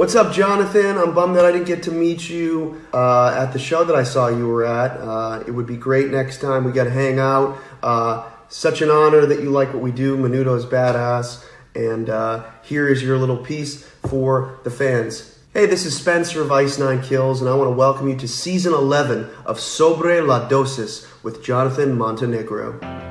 What's 0.00 0.14
up, 0.14 0.32
Jonathan? 0.32 0.96
I'm 0.96 1.12
bummed 1.12 1.36
that 1.36 1.44
I 1.44 1.52
didn't 1.52 1.66
get 1.66 1.82
to 1.82 1.90
meet 1.90 2.30
you 2.30 2.80
uh, 2.94 3.36
at 3.36 3.52
the 3.52 3.58
show 3.58 3.84
that 3.84 3.94
I 3.94 4.02
saw 4.02 4.28
you 4.28 4.46
were 4.46 4.64
at. 4.64 4.92
Uh, 4.92 5.44
it 5.46 5.50
would 5.50 5.66
be 5.66 5.76
great 5.76 6.10
next 6.10 6.40
time 6.40 6.64
we 6.64 6.72
got 6.72 6.84
to 6.84 6.90
hang 6.90 7.18
out. 7.18 7.58
Uh, 7.82 8.26
such 8.48 8.80
an 8.80 8.88
honor 8.88 9.26
that 9.26 9.42
you 9.42 9.50
like 9.50 9.74
what 9.74 9.82
we 9.82 9.92
do. 9.92 10.16
Menudo's 10.16 10.64
badass. 10.64 11.44
And 11.74 12.08
uh, 12.08 12.46
here 12.62 12.88
is 12.88 13.02
your 13.02 13.18
little 13.18 13.36
piece 13.36 13.84
for 14.08 14.58
the 14.64 14.70
fans. 14.70 15.38
Hey, 15.52 15.66
this 15.66 15.84
is 15.84 15.98
Spencer 15.98 16.40
of 16.40 16.50
Ice 16.50 16.78
Nine 16.78 17.02
Kills, 17.02 17.42
and 17.42 17.50
I 17.50 17.54
want 17.54 17.68
to 17.68 17.76
welcome 17.76 18.08
you 18.08 18.16
to 18.16 18.26
season 18.26 18.72
11 18.72 19.28
of 19.44 19.60
Sobre 19.60 20.22
la 20.22 20.48
Dosis 20.48 21.06
with 21.22 21.44
Jonathan 21.44 21.98
Montenegro. 21.98 23.09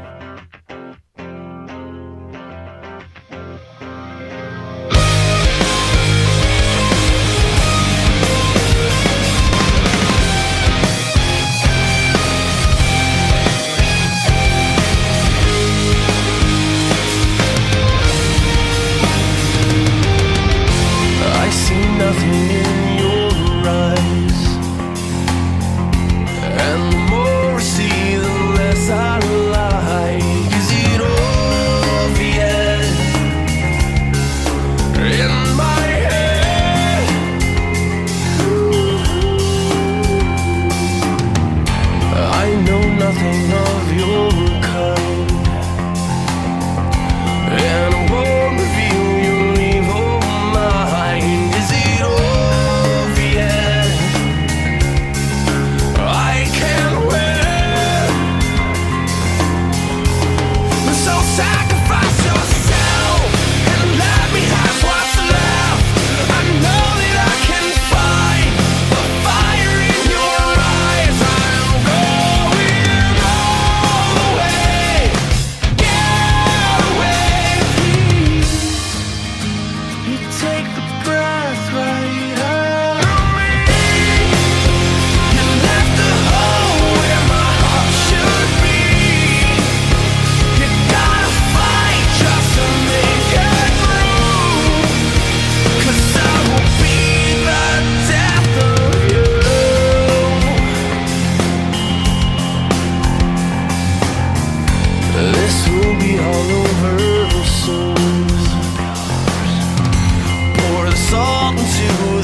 Salt 111.09 111.57
into 111.57 112.18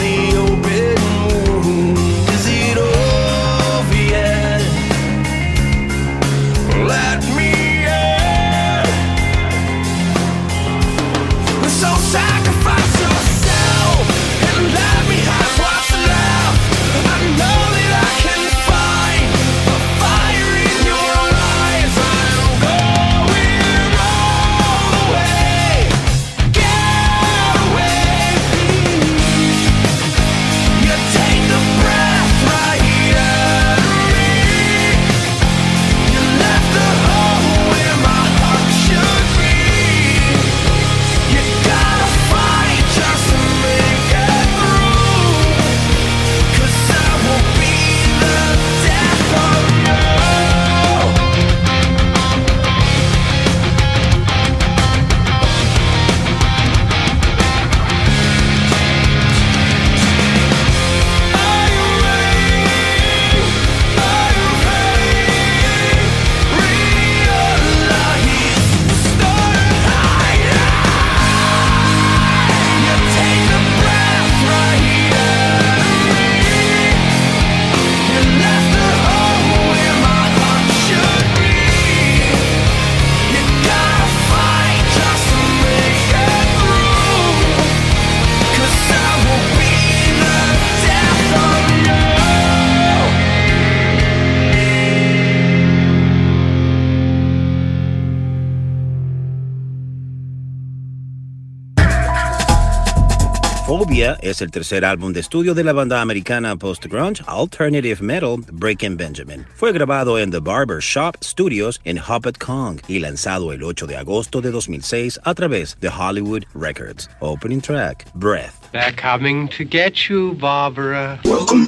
Es 104.22 104.42
el 104.42 104.52
tercer 104.52 104.86
álbum 104.86 105.14
de 105.14 105.22
estudio 105.22 105.54
de 105.56 105.64
la 105.64 105.74
banda 105.74 106.02
americana 106.02 106.56
post-grunge 106.56 107.24
alternative 107.26 108.02
metal 108.02 108.38
Breaking 108.52 108.98
Benjamin. 108.98 109.46
Fue 109.56 109.72
grabado 109.72 110.20
en 110.20 110.30
The 110.32 110.40
Barber 110.40 110.80
Shop 110.80 111.16
Studios 111.24 111.82
en 111.86 111.98
Hoppet 111.98 112.38
Kong 112.38 112.80
y 112.88 113.00
lanzado 113.00 113.52
el 113.52 113.64
8 113.64 113.88
de 113.88 113.98
agosto 113.98 114.42
de 114.42 114.52
2006 114.52 115.20
a 115.24 115.34
través 115.34 115.78
de 115.80 115.90
Hollywood 115.90 116.44
Records. 116.54 117.10
Opening 117.20 117.62
track, 117.62 118.06
Breath. 118.14 118.54
They're 118.72 118.94
coming 118.94 119.48
to 119.58 119.64
get 119.64 120.10
you, 120.10 120.36
Barbara. 120.36 121.20
Welcome. 121.24 121.68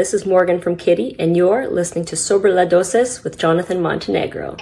This 0.00 0.14
is 0.14 0.24
Morgan 0.24 0.58
from 0.62 0.76
Kitty, 0.76 1.14
and 1.18 1.36
you're 1.36 1.68
listening 1.68 2.06
to 2.06 2.16
Sobre 2.16 2.50
La 2.50 2.64
Dosis 2.64 3.22
with 3.22 3.36
Jonathan 3.36 3.82
Montenegro. 3.82 4.56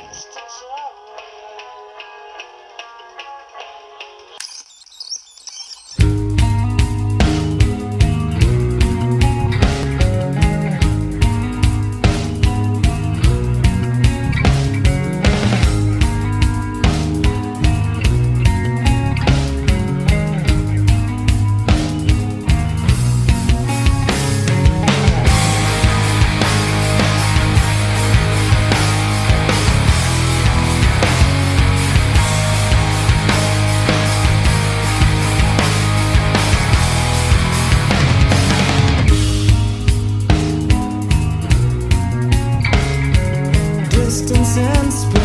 Distance 44.08 44.56
and 44.56 44.90
space. 44.90 45.17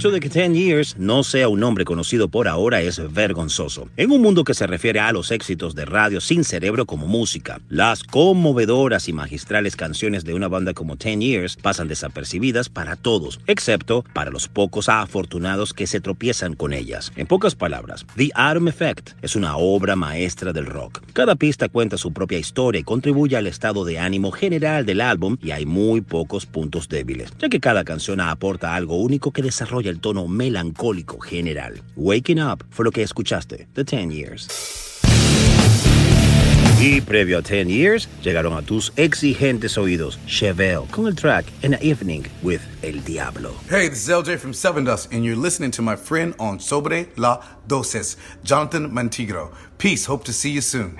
Hecho 0.00 0.10
de 0.10 0.20
que 0.20 0.30
10 0.30 0.54
Years 0.54 0.96
no 0.96 1.22
sea 1.22 1.50
un 1.50 1.60
nombre 1.60 1.84
conocido 1.84 2.30
por 2.30 2.48
ahora 2.48 2.80
es 2.80 3.12
vergonzoso. 3.12 3.90
En 3.98 4.10
un 4.10 4.22
mundo 4.22 4.44
que 4.44 4.54
se 4.54 4.66
refiere 4.66 4.98
a 4.98 5.12
los 5.12 5.30
éxitos 5.30 5.74
de 5.74 5.84
radio 5.84 6.22
sin 6.22 6.42
cerebro 6.42 6.86
como 6.86 7.06
música, 7.06 7.60
las 7.68 8.02
conmovedoras 8.02 9.10
y 9.10 9.12
magistrales 9.12 9.76
canciones 9.76 10.24
de 10.24 10.32
una 10.32 10.48
banda 10.48 10.72
como 10.72 10.96
10 10.96 11.18
Years 11.18 11.56
pasan 11.56 11.86
desapercibidas 11.86 12.70
para 12.70 12.96
todos, 12.96 13.40
excepto 13.46 14.02
para 14.14 14.30
los 14.30 14.48
pocos 14.48 14.88
afortunados 14.88 15.74
que 15.74 15.86
se 15.86 16.00
tropiezan 16.00 16.54
con 16.54 16.72
ellas. 16.72 17.12
En 17.16 17.26
pocas 17.26 17.54
palabras, 17.54 18.06
The 18.16 18.30
Atom 18.34 18.68
Effect 18.68 19.10
es 19.20 19.36
una 19.36 19.58
obra 19.58 19.96
maestra 19.96 20.54
del 20.54 20.64
rock. 20.64 21.02
Cada 21.12 21.34
pista 21.34 21.68
cuenta 21.68 21.98
su 21.98 22.14
propia 22.14 22.38
historia 22.38 22.80
y 22.80 22.84
contribuye 22.84 23.36
al 23.36 23.46
estado 23.46 23.84
de 23.84 23.98
ánimo 23.98 24.30
general 24.30 24.86
del 24.86 25.02
álbum 25.02 25.36
y 25.42 25.50
hay 25.50 25.66
muy 25.66 26.00
pocos 26.00 26.46
puntos 26.46 26.88
débiles, 26.88 27.34
ya 27.38 27.50
que 27.50 27.60
cada 27.60 27.84
canción 27.84 28.22
aporta 28.22 28.74
algo 28.74 28.96
único 28.96 29.30
que 29.32 29.42
desarrolla 29.42 29.89
el 29.90 30.00
tono 30.00 30.26
melancólico 30.28 31.20
general. 31.20 31.82
Waking 31.96 32.40
Up 32.40 32.64
fue 32.70 32.84
lo 32.84 32.90
que 32.90 33.02
escuchaste, 33.02 33.68
The 33.74 33.84
10 33.84 34.10
Years. 34.10 34.48
Y 36.82 37.02
previo 37.02 37.36
a 37.36 37.42
10 37.42 37.68
Years, 37.68 38.08
llegaron 38.22 38.54
a 38.54 38.62
tus 38.62 38.90
exigentes 38.96 39.76
oídos 39.76 40.18
Chevelle 40.26 40.86
con 40.90 41.06
el 41.06 41.14
track 41.14 41.44
the 41.60 41.78
Evening 41.82 42.24
with 42.42 42.62
El 42.82 43.04
Diablo. 43.04 43.52
Hey, 43.68 43.90
this 43.90 44.04
is 44.04 44.08
LJ 44.08 44.38
from 44.38 44.54
Seven 44.54 44.84
Dust, 44.84 45.12
and 45.12 45.22
you're 45.22 45.36
listening 45.36 45.70
to 45.72 45.82
my 45.82 45.94
friend 45.94 46.34
on 46.38 46.58
Sobre 46.58 47.08
La 47.16 47.42
Dosis, 47.68 48.16
Jonathan 48.44 48.94
Montenegro. 48.94 49.50
Peace. 49.76 50.06
Hope 50.06 50.24
to 50.24 50.32
see 50.32 50.50
you 50.50 50.62
soon. 50.62 50.96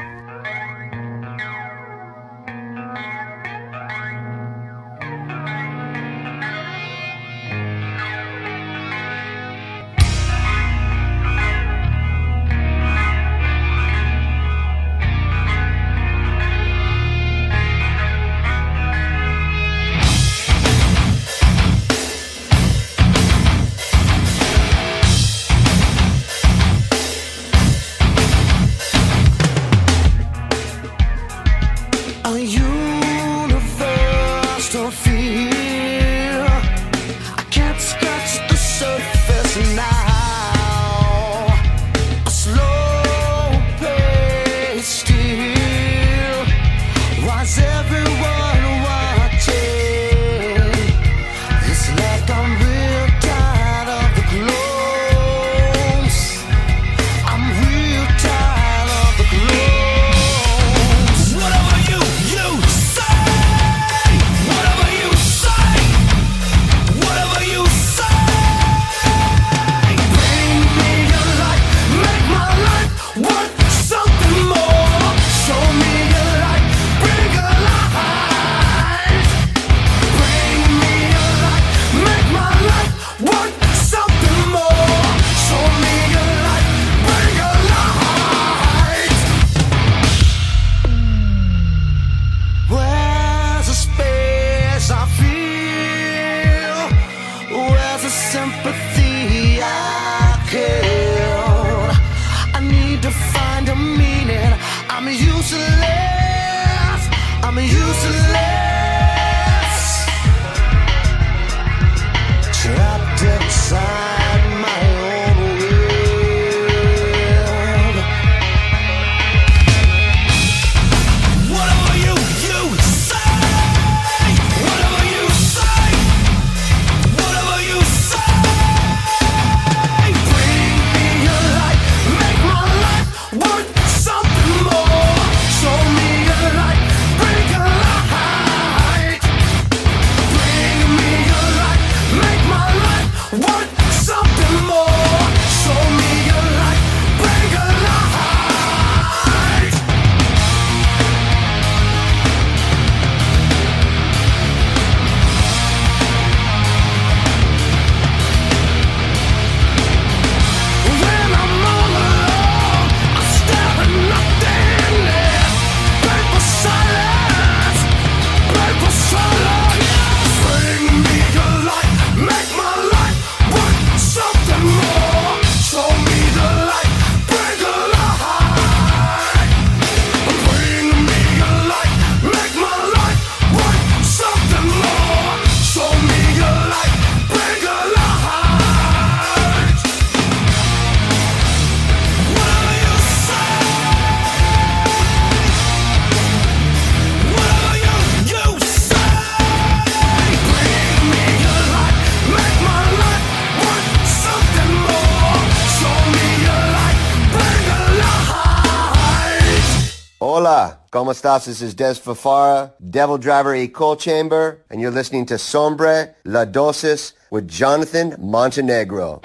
Hola, 210.61 210.81
¿cómo 210.90 211.11
estás? 211.11 211.46
This 211.46 211.62
is 211.62 211.75
Des 211.75 211.99
Fafara, 211.99 212.75
Devil 212.81 213.16
Driver 213.16 213.55
y 213.55 213.68
Coal 213.68 213.96
Chamber, 213.96 214.62
and 214.68 214.79
you're 214.79 214.90
listening 214.90 215.25
to 215.25 215.38
Sombre 215.38 216.14
La 216.27 216.44
Dosis 216.44 217.14
with 217.31 217.49
Jonathan 217.49 218.14
Montenegro. 218.18 219.23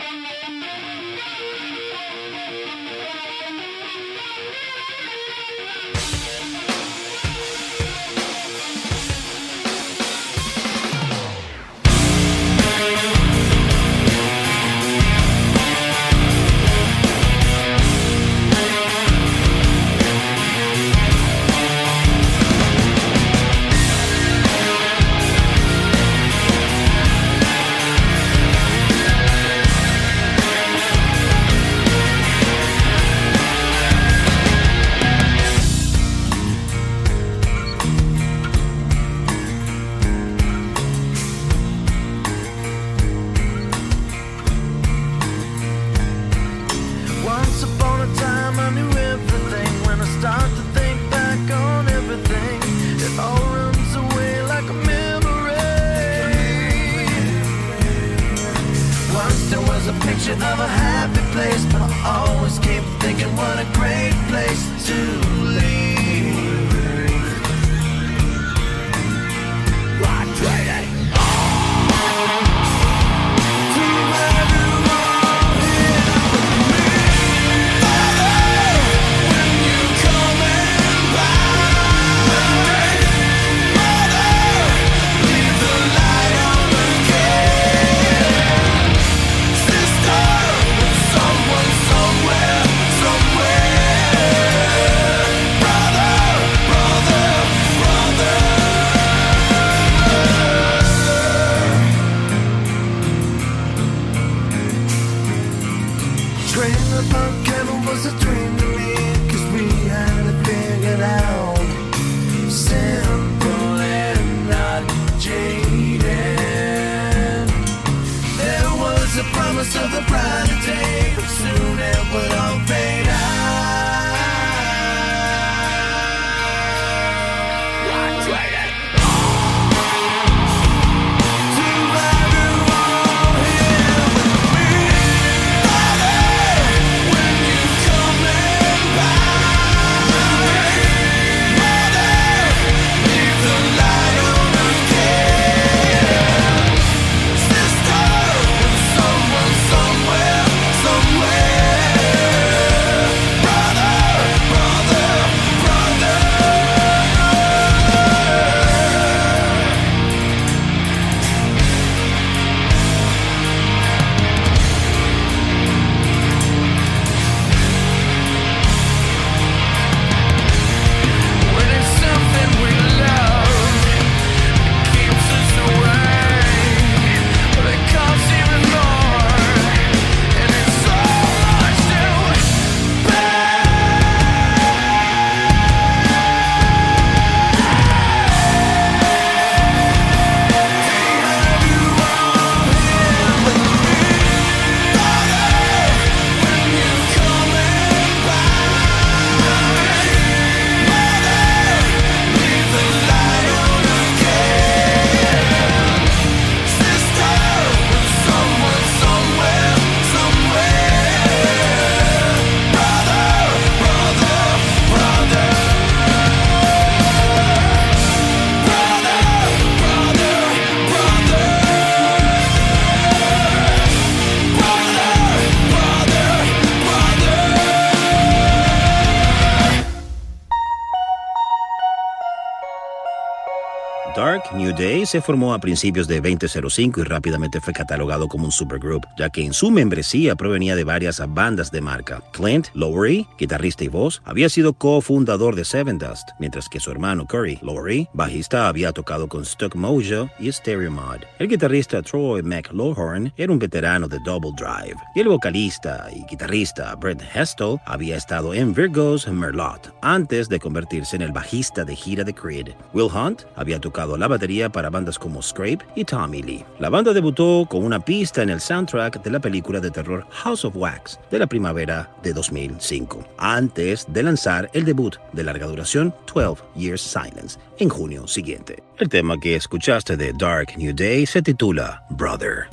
Se 235.15 235.21
formó 235.21 235.53
a 235.53 235.59
principios 235.59 236.09
de 236.09 236.19
2005 236.19 236.99
y 236.99 237.03
rápidamente 237.05 237.61
fue 237.61 237.71
catalogado 237.71 238.27
como 238.27 238.43
un 238.43 238.51
supergroup, 238.51 239.05
ya 239.17 239.29
que 239.29 239.45
en 239.45 239.53
su 239.53 239.71
membresía 239.71 240.35
provenía 240.35 240.75
de 240.75 240.83
varias 240.83 241.21
bandas 241.25 241.71
de 241.71 241.79
marca. 241.79 242.21
Clint 242.33 242.67
Lowry, 242.73 243.25
guitarrista 243.39 243.85
y 243.85 243.87
voz, 243.87 244.21
había 244.25 244.49
sido 244.49 244.73
cofundador 244.73 245.55
de 245.55 245.63
Seven 245.63 245.97
Dust, 245.97 246.31
mientras 246.37 246.67
que 246.67 246.81
su 246.81 246.91
hermano 246.91 247.25
Curry 247.25 247.59
Lowry, 247.61 248.09
bajista, 248.11 248.67
había 248.67 248.91
tocado 248.91 249.29
con 249.29 249.45
Stuck 249.45 249.73
Mojo 249.75 250.29
y 250.37 250.51
Stereo 250.51 250.91
Mod. 250.91 251.21
El 251.39 251.47
guitarrista 251.47 252.01
Troy 252.01 252.43
McLawhorn 252.43 253.31
era 253.37 253.53
un 253.53 253.59
veterano 253.59 254.09
de 254.09 254.19
Double 254.19 254.51
Drive, 254.57 254.97
y 255.15 255.21
el 255.21 255.29
vocalista 255.29 256.09
y 256.13 256.25
guitarrista 256.29 256.93
Brett 256.95 257.23
Hestel 257.33 257.77
había 257.85 258.17
estado 258.17 258.53
en 258.53 258.73
Virgo's 258.73 259.29
Merlot 259.29 259.95
antes 260.01 260.49
de 260.49 260.59
convertirse 260.59 261.15
en 261.15 261.21
el 261.21 261.31
bajista 261.31 261.85
de 261.85 261.95
gira 261.95 262.25
de 262.25 262.33
Creed. 262.33 262.73
Will 262.93 263.09
Hunt 263.09 263.43
había 263.55 263.79
tocado 263.79 264.17
la 264.17 264.27
batería 264.27 264.69
para 264.69 264.89
bandas 264.89 265.04
como 265.13 265.41
Scrape 265.41 265.85
y 265.95 266.03
Tommy 266.03 266.41
Lee. 266.41 266.65
La 266.79 266.89
banda 266.89 267.13
debutó 267.13 267.65
con 267.69 267.83
una 267.83 267.99
pista 267.99 268.41
en 268.41 268.49
el 268.49 268.59
soundtrack 268.59 269.21
de 269.23 269.29
la 269.29 269.39
película 269.39 269.79
de 269.79 269.91
terror 269.91 270.25
House 270.31 270.65
of 270.65 270.75
Wax 270.75 271.19
de 271.29 271.39
la 271.39 271.47
primavera 271.47 272.11
de 272.23 272.33
2005, 272.33 273.23
antes 273.37 274.05
de 274.09 274.23
lanzar 274.23 274.69
el 274.73 274.85
debut 274.85 275.15
de 275.33 275.43
larga 275.43 275.67
duración 275.67 276.13
12 276.33 276.63
Years 276.75 277.01
Silence 277.01 277.59
en 277.77 277.89
junio 277.89 278.27
siguiente. 278.27 278.81
El 278.97 279.09
tema 279.09 279.39
que 279.39 279.55
escuchaste 279.55 280.17
de 280.17 280.33
Dark 280.33 280.77
New 280.77 280.93
Day 280.95 281.25
se 281.25 281.41
titula 281.41 282.03
Brother. 282.09 282.67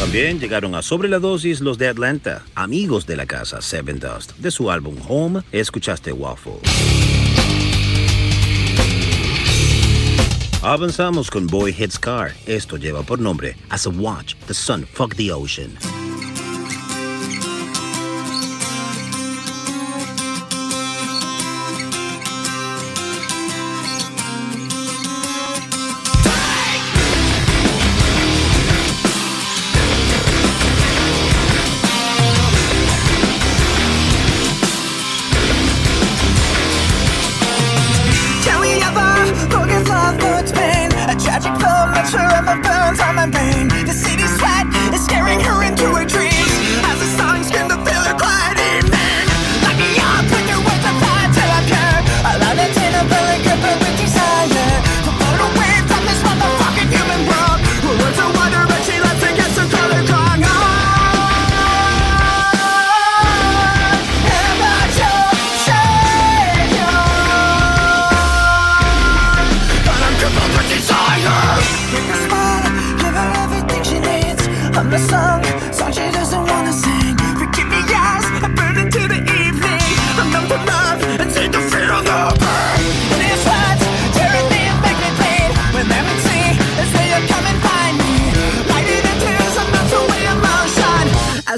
También 0.00 0.40
llegaron 0.40 0.74
a 0.74 0.80
Sobre 0.80 1.10
la 1.10 1.18
Dosis 1.18 1.60
los 1.60 1.76
de 1.76 1.86
Atlanta, 1.86 2.42
amigos 2.54 3.06
de 3.06 3.16
la 3.16 3.26
casa 3.26 3.60
Seven 3.60 4.00
Dust. 4.00 4.32
De 4.38 4.50
su 4.50 4.70
álbum 4.70 4.96
Home, 5.06 5.42
escuchaste 5.52 6.10
Waffle. 6.10 7.19
Avanzamos 10.62 11.30
con 11.30 11.46
Boy 11.46 11.74
Hits 11.76 11.98
Car. 11.98 12.32
Esto 12.46 12.76
lleva 12.76 13.02
por 13.02 13.18
nombre 13.18 13.56
As 13.70 13.86
a 13.86 13.90
Watch, 13.90 14.34
The 14.46 14.52
Sun 14.52 14.86
Fuck 14.86 15.16
the 15.16 15.32
Ocean. 15.32 15.70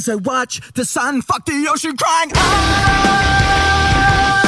As 0.03 0.09
I 0.09 0.17
watch 0.17 0.61
the 0.75 0.85
sun 0.85 1.23
fuck 1.23 1.47
the 1.47 1.69
ocean 1.71 1.97
crying. 1.97 2.33
I 2.35 4.42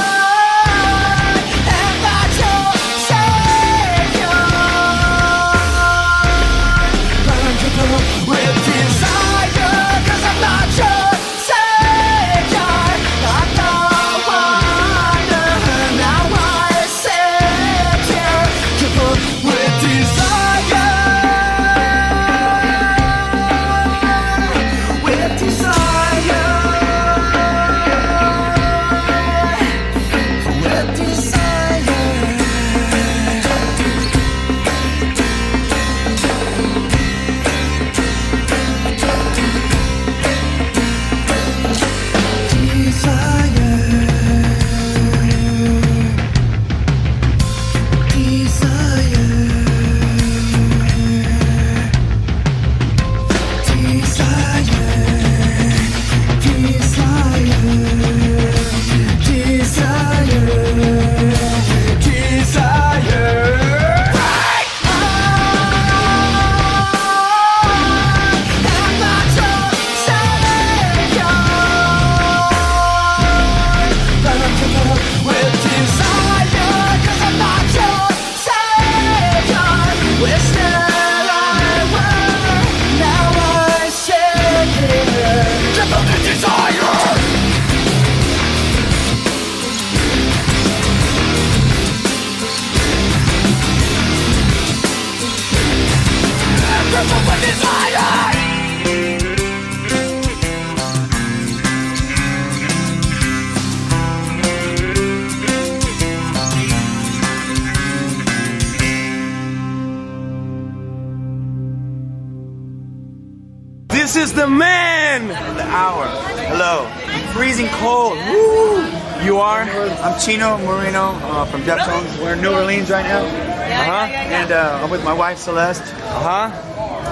Chino 120.25 120.57
Moreno 120.59 121.11
uh, 121.13 121.45
from 121.45 121.61
Deftones. 121.63 122.19
We're 122.19 122.33
in 122.33 122.41
New 122.41 122.53
Orleans 122.53 122.89
right 122.91 123.05
now. 123.05 123.25
uh-huh. 123.27 124.07
And 124.11 124.53
uh, 124.53 124.81
I'm 124.83 124.89
with 124.91 125.05
my 125.05 125.13
wife 125.13 125.37
Celeste. 125.37 125.83
Uh-huh. 125.83 126.51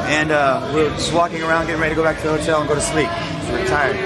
And 0.09 0.31
uh, 0.31 0.71
we're 0.75 0.89
just 0.91 1.13
walking 1.13 1.43
around 1.43 1.67
getting 1.67 1.81
ready 1.81 1.95
to 1.95 1.97
go 1.97 2.03
back 2.03 2.17
to 2.23 2.23
the 2.23 2.39
hotel 2.39 2.61
and 2.61 2.69
go 2.69 2.75
to 2.75 2.81
sleep. 2.81 3.09
We're 3.51 3.67
tired. 3.67 3.97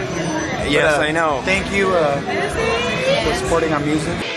Yes, 0.68 0.96
But, 0.96 1.04
uh, 1.04 1.08
I 1.08 1.12
know. 1.12 1.40
Thank 1.44 1.72
you 1.72 1.90
uh, 1.94 2.20
for 3.24 3.34
supporting 3.38 3.72
our 3.72 3.80
music. 3.80 4.35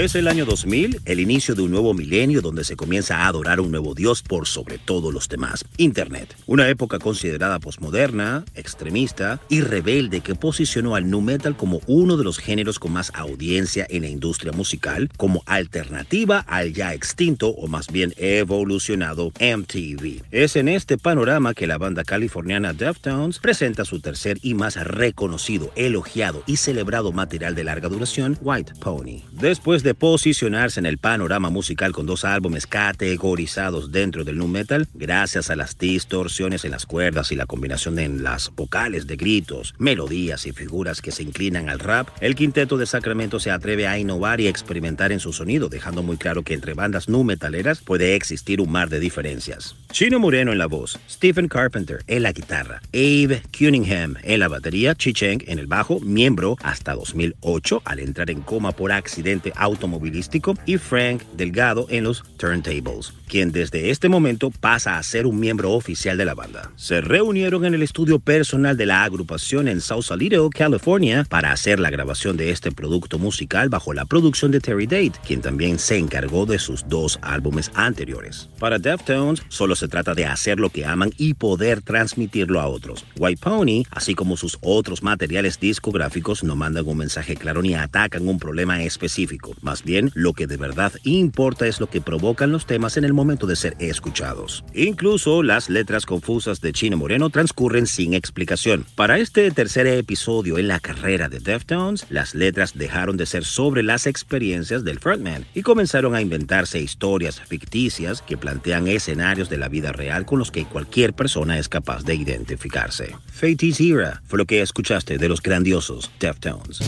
Es 0.00 0.14
el 0.14 0.28
año 0.28 0.46
2000, 0.46 1.02
el 1.04 1.20
inicio 1.20 1.54
de 1.54 1.60
un 1.60 1.72
nuevo 1.72 1.92
milenio 1.92 2.40
donde 2.40 2.64
se 2.64 2.74
comienza 2.74 3.18
a 3.18 3.26
adorar 3.26 3.60
un 3.60 3.70
nuevo 3.70 3.94
Dios 3.94 4.22
por 4.22 4.46
sobre 4.46 4.78
todos 4.78 5.12
los 5.12 5.28
demás. 5.28 5.66
Internet. 5.76 6.34
Una 6.46 6.70
época 6.70 6.98
considerada 6.98 7.58
posmoderna, 7.58 8.46
extremista 8.54 9.42
y 9.50 9.60
rebelde 9.60 10.22
que 10.22 10.34
posicionó 10.34 10.94
al 10.94 11.10
nu 11.10 11.20
metal 11.20 11.54
como 11.54 11.82
uno 11.86 12.16
de 12.16 12.24
los 12.24 12.38
géneros 12.38 12.78
con 12.78 12.92
más 12.92 13.12
audiencia 13.14 13.86
en 13.90 14.00
la 14.00 14.08
industria 14.08 14.52
musical, 14.52 15.10
como 15.18 15.42
alternativa 15.44 16.38
al 16.48 16.72
ya 16.72 16.94
extinto 16.94 17.48
o 17.50 17.66
más 17.66 17.88
bien 17.88 18.14
evolucionado 18.16 19.32
MTV. 19.38 20.22
Es 20.30 20.56
en 20.56 20.68
este 20.68 20.96
panorama 20.96 21.52
que 21.52 21.66
la 21.66 21.76
banda 21.76 22.04
californiana 22.04 22.72
Deftones 22.72 23.38
presenta 23.38 23.84
su 23.84 24.00
tercer 24.00 24.38
y 24.40 24.54
más 24.54 24.76
reconocido, 24.82 25.70
elogiado 25.76 26.42
y 26.46 26.56
celebrado 26.56 27.12
material 27.12 27.54
de 27.54 27.64
larga 27.64 27.90
duración, 27.90 28.38
White 28.40 28.72
Pony. 28.80 29.20
Después 29.32 29.82
de 29.82 29.89
posicionarse 29.94 30.80
en 30.80 30.86
el 30.86 30.98
panorama 30.98 31.50
musical 31.50 31.92
con 31.92 32.06
dos 32.06 32.24
álbumes 32.24 32.66
categorizados 32.66 33.92
dentro 33.92 34.24
del 34.24 34.38
nu 34.38 34.48
metal, 34.48 34.88
gracias 34.94 35.50
a 35.50 35.56
las 35.56 35.78
distorsiones 35.78 36.64
en 36.64 36.72
las 36.72 36.86
cuerdas 36.86 37.32
y 37.32 37.36
la 37.36 37.46
combinación 37.46 37.98
en 37.98 38.22
las 38.22 38.50
vocales 38.54 39.06
de 39.06 39.16
gritos, 39.16 39.74
melodías 39.78 40.46
y 40.46 40.52
figuras 40.52 41.00
que 41.00 41.12
se 41.12 41.22
inclinan 41.22 41.68
al 41.68 41.78
rap, 41.78 42.08
el 42.20 42.34
quinteto 42.34 42.76
de 42.76 42.86
Sacramento 42.86 43.40
se 43.40 43.50
atreve 43.50 43.86
a 43.86 43.98
innovar 43.98 44.40
y 44.40 44.48
experimentar 44.48 45.12
en 45.12 45.20
su 45.20 45.32
sonido, 45.32 45.68
dejando 45.68 46.02
muy 46.02 46.16
claro 46.16 46.42
que 46.42 46.54
entre 46.54 46.74
bandas 46.74 47.08
nu 47.08 47.24
metaleras 47.24 47.80
puede 47.80 48.14
existir 48.14 48.60
un 48.60 48.70
mar 48.70 48.88
de 48.88 49.00
diferencias. 49.00 49.76
Chino 49.92 50.18
Moreno 50.18 50.52
en 50.52 50.58
la 50.58 50.66
voz, 50.66 50.98
Stephen 51.08 51.48
Carpenter 51.48 52.02
en 52.06 52.22
la 52.22 52.32
guitarra, 52.32 52.80
Abe 52.92 53.42
Cunningham 53.56 54.16
en 54.22 54.40
la 54.40 54.48
batería, 54.48 54.94
Chi 54.94 55.12
Cheng 55.12 55.42
en 55.46 55.58
el 55.58 55.66
bajo, 55.66 56.00
miembro 56.00 56.56
hasta 56.62 56.94
2008 56.94 57.82
al 57.84 57.98
entrar 57.98 58.30
en 58.30 58.40
coma 58.40 58.72
por 58.72 58.92
accidente 58.92 59.52
automovilístico, 59.80 60.54
y 60.66 60.76
Frank 60.76 61.22
Delgado 61.32 61.86
en 61.88 62.04
los 62.04 62.22
turntables, 62.36 63.14
quien 63.30 63.52
desde 63.52 63.90
este 63.90 64.08
momento 64.08 64.50
pasa 64.50 64.98
a 64.98 65.02
ser 65.04 65.24
un 65.24 65.38
miembro 65.38 65.70
oficial 65.72 66.18
de 66.18 66.24
la 66.24 66.34
banda. 66.34 66.72
Se 66.74 67.00
reunieron 67.00 67.64
en 67.64 67.74
el 67.74 67.82
estudio 67.82 68.18
personal 68.18 68.76
de 68.76 68.86
la 68.86 69.04
agrupación 69.04 69.68
en 69.68 69.80
Sausalito, 69.80 70.50
California, 70.50 71.24
para 71.28 71.52
hacer 71.52 71.78
la 71.78 71.90
grabación 71.90 72.36
de 72.36 72.50
este 72.50 72.72
producto 72.72 73.20
musical 73.20 73.68
bajo 73.68 73.92
la 73.92 74.04
producción 74.04 74.50
de 74.50 74.58
Terry 74.58 74.86
Date, 74.86 75.12
quien 75.24 75.40
también 75.40 75.78
se 75.78 75.96
encargó 75.96 76.44
de 76.44 76.58
sus 76.58 76.88
dos 76.88 77.20
álbumes 77.22 77.70
anteriores. 77.74 78.48
Para 78.58 78.80
Deftones, 78.80 79.42
solo 79.48 79.76
se 79.76 79.86
trata 79.86 80.14
de 80.14 80.26
hacer 80.26 80.58
lo 80.58 80.70
que 80.70 80.84
aman 80.84 81.12
y 81.16 81.34
poder 81.34 81.82
transmitirlo 81.82 82.60
a 82.60 82.66
otros. 82.66 83.04
White 83.16 83.40
Pony, 83.44 83.84
así 83.92 84.16
como 84.16 84.36
sus 84.36 84.58
otros 84.60 85.04
materiales 85.04 85.60
discográficos, 85.60 86.42
no 86.42 86.56
mandan 86.56 86.88
un 86.88 86.98
mensaje 86.98 87.36
claro 87.36 87.62
ni 87.62 87.74
atacan 87.74 88.26
un 88.26 88.40
problema 88.40 88.82
específico. 88.82 89.54
Más 89.62 89.84
bien, 89.84 90.10
lo 90.14 90.32
que 90.32 90.48
de 90.48 90.56
verdad 90.56 90.92
importa 91.04 91.68
es 91.68 91.78
lo 91.78 91.88
que 91.88 92.00
provocan 92.00 92.50
los 92.50 92.66
temas 92.66 92.96
en 92.96 93.04
el 93.04 93.19
momento 93.20 93.46
de 93.46 93.54
ser 93.54 93.76
escuchados. 93.78 94.64
Incluso 94.74 95.42
las 95.42 95.68
letras 95.68 96.06
confusas 96.06 96.62
de 96.62 96.72
Chino 96.72 96.96
Moreno 96.96 97.28
transcurren 97.28 97.86
sin 97.86 98.14
explicación. 98.14 98.86
Para 98.94 99.18
este 99.18 99.50
tercer 99.50 99.86
episodio 99.86 100.56
en 100.56 100.68
la 100.68 100.80
carrera 100.80 101.28
de 101.28 101.38
Deftones, 101.38 102.06
las 102.08 102.34
letras 102.34 102.72
dejaron 102.74 103.18
de 103.18 103.26
ser 103.26 103.44
sobre 103.44 103.82
las 103.82 104.06
experiencias 104.06 104.84
del 104.84 105.00
frontman 105.00 105.44
y 105.54 105.60
comenzaron 105.60 106.14
a 106.14 106.22
inventarse 106.22 106.80
historias 106.80 107.40
ficticias 107.40 108.22
que 108.22 108.38
plantean 108.38 108.88
escenarios 108.88 109.50
de 109.50 109.58
la 109.58 109.68
vida 109.68 109.92
real 109.92 110.24
con 110.24 110.38
los 110.38 110.50
que 110.50 110.64
cualquier 110.64 111.12
persona 111.12 111.58
es 111.58 111.68
capaz 111.68 112.02
de 112.04 112.14
identificarse. 112.14 113.14
Fate 113.26 113.66
is 113.66 113.80
Era 113.80 114.22
fue 114.26 114.38
lo 114.38 114.46
que 114.46 114.62
escuchaste 114.62 115.18
de 115.18 115.28
los 115.28 115.42
grandiosos 115.42 116.10
Deftones. 116.18 116.78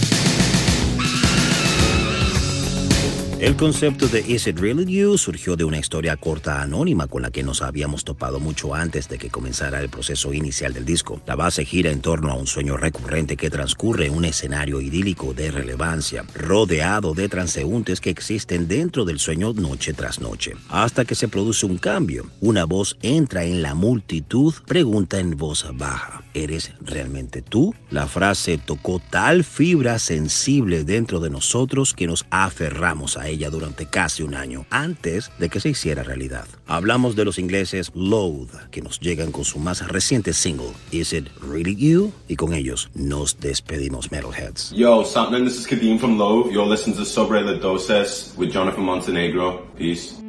El 3.43 3.57
concepto 3.57 4.07
de 4.07 4.21
Is 4.21 4.47
It 4.47 4.61
Really 4.61 4.85
You 4.85 5.19
surgió 5.19 5.57
de 5.57 5.65
una 5.65 5.81
historia 5.81 6.17
corta 6.17 6.63
anónima 6.63 7.09
con 7.09 7.23
la 7.23 7.33
que 7.33 7.43
nos 7.43 7.61
habíamos 7.61 8.05
topado 8.05 8.39
mucho 8.39 8.73
antes 8.73 9.09
de 9.09 9.19
que 9.19 9.31
comenzara 9.31 9.81
el 9.81 9.89
proceso 9.89 10.33
inicial 10.33 10.73
del 10.73 10.85
disco. 10.85 11.21
La 11.27 11.35
base 11.35 11.65
gira 11.65 11.91
en 11.91 12.03
torno 12.03 12.31
a 12.31 12.37
un 12.37 12.47
sueño 12.47 12.77
recurrente 12.77 13.37
que 13.37 13.51
transcurre 13.51 14.07
en 14.07 14.15
un 14.15 14.27
escenario 14.27 14.81
idílico 14.81 15.35
de 15.35 15.51
relevancia, 15.51 16.25
rodeado 16.37 17.15
de 17.15 17.29
transeúntes 17.29 18.01
que 18.01 18.11
existen 18.11 18.69
dentro 18.69 19.05
del 19.05 19.19
sueño 19.19 19.53
noche 19.55 19.93
tras 19.93 20.21
noche, 20.21 20.53
hasta 20.69 21.05
que 21.05 21.17
se 21.17 21.27
produce 21.27 21.67
un 21.67 21.79
cambio. 21.79 22.31
Una 22.41 22.65
voz 22.65 22.97
entra 23.03 23.43
en 23.43 23.61
la 23.61 23.75
multitud, 23.75 24.55
pregunta 24.69 25.19
en 25.19 25.37
voz 25.37 25.67
baja, 25.75 26.23
¿eres 26.33 26.71
realmente 26.81 27.43
tú? 27.43 27.75
La 27.91 28.07
frase 28.07 28.57
tocó 28.57 29.03
tal 29.11 29.43
fibra 29.43 29.99
sensible 29.99 30.85
dentro 30.85 31.19
de 31.19 31.31
nosotros 31.31 31.93
que 31.93 32.07
nos 32.07 32.25
aferramos 32.31 33.17
a 33.17 33.27
ella 33.27 33.32
durante 33.37 33.87
casi 33.87 34.23
un 34.23 34.35
año 34.35 34.67
antes 34.71 35.31
de 35.39 35.49
que 35.49 35.61
se 35.61 35.71
hiciera 35.71 36.03
realidad. 36.03 36.47
Hablamos 36.67 37.17
de 37.17 37.25
los 37.25 37.39
ingleses 37.39 37.91
Loathe, 37.95 38.71
que 38.71 38.83
nos 38.83 39.01
llegan 39.01 39.33
con 39.33 39.45
su 39.45 39.59
más 39.59 39.87
reciente 39.89 40.33
single, 40.33 40.73
Is 40.91 41.13
It 41.13 41.29
Really 41.41 41.75
You? 41.77 42.13
Y 42.29 42.37
con 42.37 42.53
ellos 42.53 42.91
nos 42.95 43.39
despedimos, 43.41 44.11
Metalheads. 44.11 44.73
Yo, 44.73 45.05
happening? 45.15 45.45
This 45.45 45.59
is 45.59 45.67
Kadeem 45.67 45.99
from 45.99 46.19
Loathe. 46.19 46.53
You're 46.53 46.69
listening 46.69 46.97
to 46.97 47.05
Sobre 47.05 47.43
La 47.43 47.55
Doses 47.55 48.35
with 48.37 48.51
Jonathan 48.51 48.85
Montenegro. 48.85 49.67
Peace. 49.77 50.22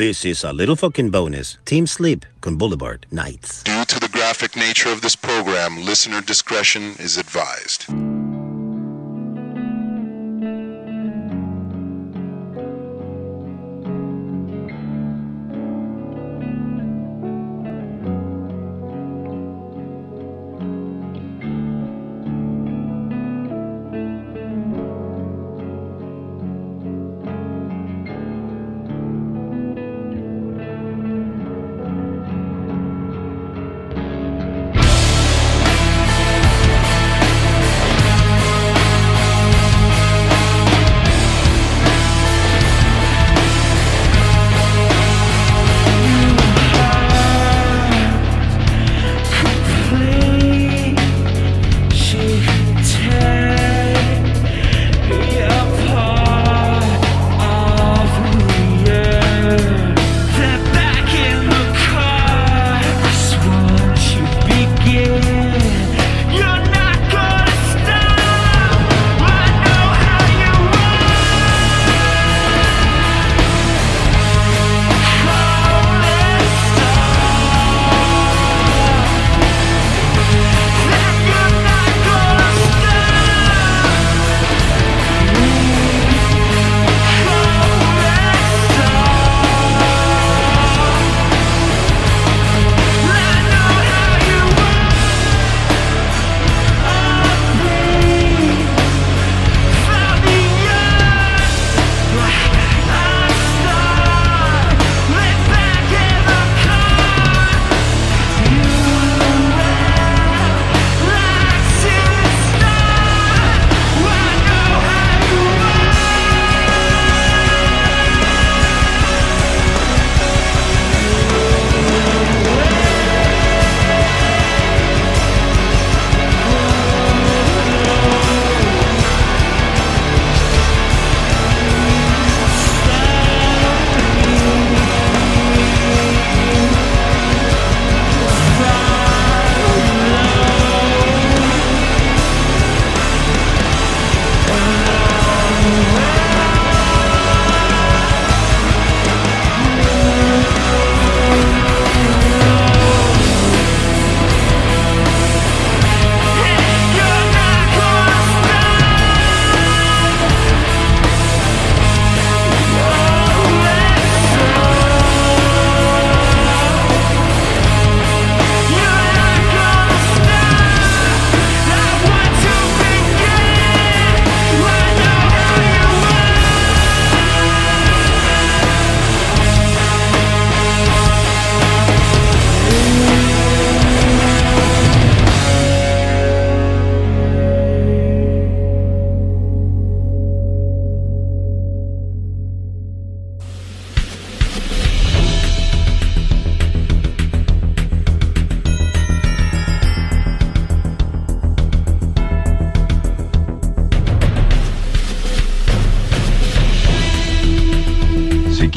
This 0.00 0.24
is 0.24 0.44
a 0.44 0.50
little 0.54 0.76
fucking 0.76 1.10
bonus. 1.10 1.58
Team 1.66 1.86
Sleep 1.86 2.24
con 2.40 2.56
Boulevard 2.56 3.04
Nights. 3.10 3.62
Due 3.64 3.84
to 3.84 4.00
the 4.00 4.08
graphic 4.08 4.56
nature 4.56 4.88
of 4.88 5.02
this 5.02 5.14
program, 5.14 5.84
listener 5.84 6.22
discretion 6.22 6.94
is 6.98 7.18
advised. 7.18 7.84